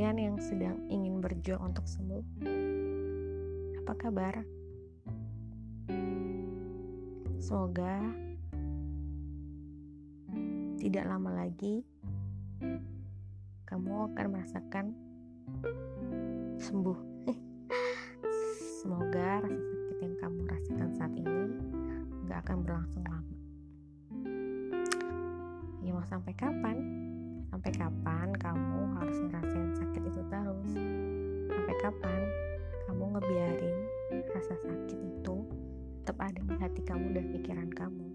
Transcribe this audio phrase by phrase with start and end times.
[0.00, 2.24] yang sedang ingin berjuang untuk sembuh.
[3.84, 4.40] Apa kabar?
[7.36, 8.00] Semoga
[10.80, 11.84] tidak lama lagi
[13.68, 14.86] kamu akan merasakan
[16.56, 16.98] sembuh.
[18.80, 21.44] Semoga rasa sakit yang kamu rasakan saat ini
[22.24, 23.36] gak akan berlangsung lama.
[25.84, 26.76] Ya mau sampai kapan?
[27.50, 29.09] Sampai kapan kamu harus
[31.80, 32.28] kapan
[32.84, 33.78] kamu ngebiarin
[34.36, 35.36] rasa sakit itu
[36.04, 38.08] tetap ada di hati kamu dan pikiran kamu?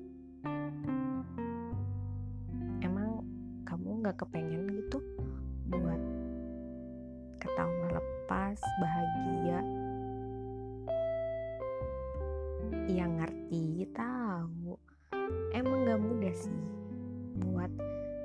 [2.86, 3.26] Emang
[3.66, 5.02] kamu gak kepengen gitu
[5.66, 5.98] buat
[7.42, 9.60] ketawa lepas, bahagia,
[12.86, 14.78] yang ngerti tahu.
[15.58, 16.62] Emang gak mudah sih
[17.42, 17.74] buat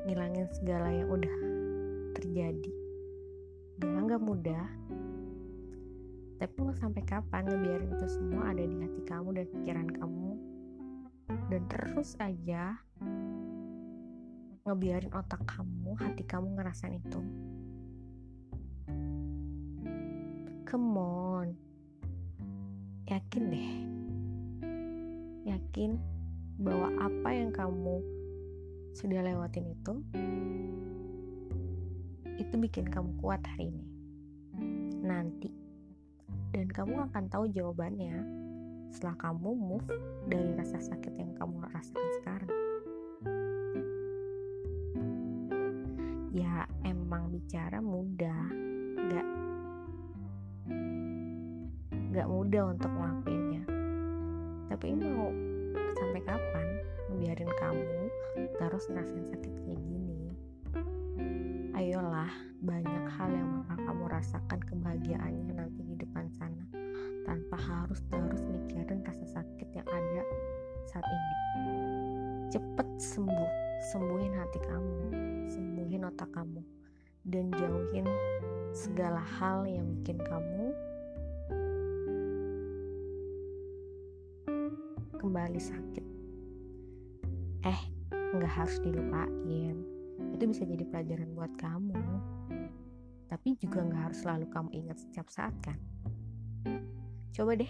[0.04, 1.36] ngilangin segala yang udah
[2.12, 2.72] terjadi.
[3.80, 4.68] Bilang gak mudah
[6.40, 10.30] tapi mau sampai kapan ngebiarin itu semua ada di hati kamu dan pikiran kamu?
[11.52, 12.80] Dan terus aja
[14.64, 17.20] ngebiarin otak kamu, hati kamu ngerasain itu.
[20.64, 21.48] Come on,
[23.04, 23.72] yakin deh,
[25.44, 26.00] yakin
[26.56, 28.00] bahwa apa yang kamu
[28.96, 29.94] sudah lewatin itu
[32.40, 33.84] itu bikin kamu kuat hari ini.
[35.04, 35.69] Nanti
[36.50, 38.26] dan kamu akan tahu jawabannya
[38.90, 39.86] setelah kamu move
[40.26, 42.52] dari rasa sakit yang kamu rasakan sekarang.
[46.34, 48.50] Ya emang bicara mudah.
[49.10, 49.26] Gak
[52.10, 53.62] gak mudah untuk ngelakuinnya.
[54.74, 55.30] Tapi mau
[55.94, 56.66] sampai kapan
[57.10, 58.02] ngebiarin kamu
[58.58, 60.34] terus ngerasain sakit kayak gini?
[61.78, 65.29] Ayolah banyak hal yang bakal kamu rasakan kebahagiaannya
[72.50, 73.50] cepet sembuh
[73.94, 74.98] sembuhin hati kamu
[75.50, 76.62] sembuhin otak kamu
[77.26, 78.06] dan jauhin
[78.74, 80.74] segala hal yang bikin kamu
[85.20, 86.06] kembali sakit.
[87.68, 89.76] Eh, nggak harus dilupain.
[90.32, 92.00] Itu bisa jadi pelajaran buat kamu.
[93.28, 95.76] Tapi juga nggak harus selalu kamu ingat setiap saat kan.
[97.36, 97.68] Coba deh,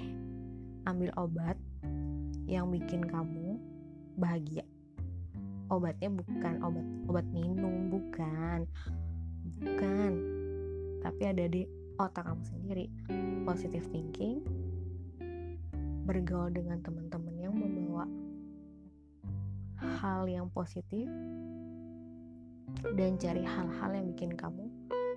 [0.86, 1.58] ambil obat
[2.46, 3.58] yang bikin kamu
[4.14, 4.69] bahagia.
[5.70, 8.66] Obatnya bukan obat obat minum, bukan,
[9.62, 10.12] bukan.
[10.98, 11.62] Tapi ada di
[11.94, 12.86] otak kamu sendiri.
[13.46, 14.42] Positive thinking,
[16.10, 18.04] bergaul dengan teman-teman yang membawa
[19.78, 21.08] hal yang positif
[22.98, 24.66] dan cari hal-hal yang bikin kamu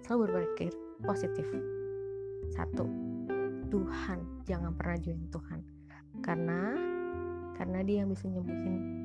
[0.06, 0.72] selalu berpikir
[1.02, 1.48] positif.
[2.54, 2.86] Satu,
[3.74, 5.60] Tuhan, jangan pernah join Tuhan.
[6.22, 6.78] Karena
[7.58, 9.03] karena dia yang bisa nyembuhin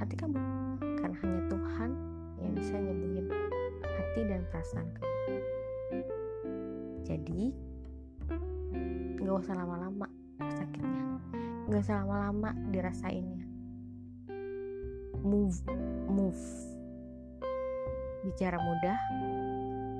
[0.00, 0.40] hati kamu.
[0.96, 1.90] Karena hanya Tuhan
[2.40, 3.28] yang bisa nyembuhin
[3.84, 5.36] hati dan perasaan kamu.
[7.04, 7.52] Jadi,
[9.20, 10.08] gak usah lama-lama
[10.40, 11.04] sakitnya.
[11.68, 13.44] Nggak usah lama-lama dirasainnya.
[15.20, 15.60] Move
[16.08, 16.44] move.
[18.24, 18.98] Bicara mudah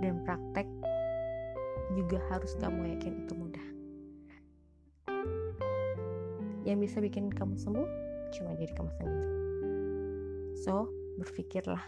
[0.00, 0.64] dan praktek
[1.92, 3.66] juga harus kamu yakin itu mudah.
[6.64, 7.88] Yang bisa bikin kamu sembuh
[8.30, 9.49] cuma diri kamu sendiri
[10.60, 11.80] so berpikirlah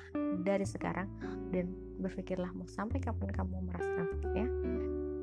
[0.42, 1.08] dari sekarang
[1.52, 4.46] dan berpikirlah mau sampai kapan kamu merasakan sakitnya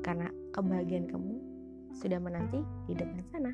[0.06, 1.34] karena kebahagiaan kamu
[1.94, 3.52] sudah menanti di depan sana.